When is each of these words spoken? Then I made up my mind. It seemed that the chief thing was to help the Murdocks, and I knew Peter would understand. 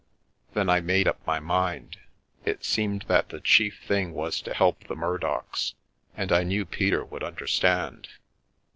Then 0.55 0.67
I 0.67 0.81
made 0.81 1.07
up 1.07 1.19
my 1.27 1.39
mind. 1.39 1.97
It 2.43 2.65
seemed 2.65 3.03
that 3.03 3.29
the 3.29 3.39
chief 3.39 3.81
thing 3.87 4.13
was 4.13 4.41
to 4.41 4.51
help 4.55 4.85
the 4.87 4.95
Murdocks, 4.95 5.75
and 6.17 6.31
I 6.31 6.41
knew 6.41 6.65
Peter 6.65 7.05
would 7.05 7.23
understand. 7.23 8.07